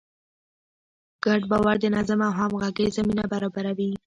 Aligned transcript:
ګډ 1.25 1.41
باور 1.51 1.75
د 1.81 1.85
نظم 1.95 2.19
او 2.27 2.31
همغږۍ 2.39 2.87
زمینه 2.97 3.23
برابروي. 3.31 3.91